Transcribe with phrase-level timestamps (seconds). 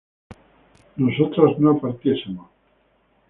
[0.97, 2.47] nosotras no partiésemos